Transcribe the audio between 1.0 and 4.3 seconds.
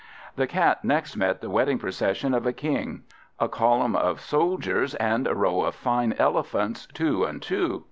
met the wedding procession of a King: a column of